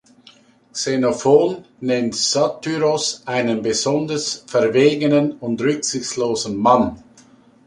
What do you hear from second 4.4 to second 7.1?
verwegenen und rücksichtslosen“ Mann.